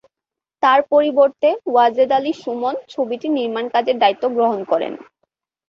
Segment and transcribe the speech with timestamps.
[0.63, 4.93] তার পরিবর্তে ওয়াজেদ আলী সুমন ছবিটির নির্মাণ কাজের দায়িত্ব গ্রহণ করেন।